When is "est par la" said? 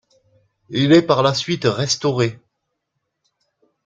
0.93-1.31